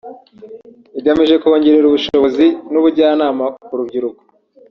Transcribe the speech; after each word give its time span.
igamije 0.99 1.35
kongerera 1.41 1.85
ubushobozi 1.87 2.45
n’ubujyanama 2.71 3.45
ku 3.65 3.71
rubyiruko 3.77 4.21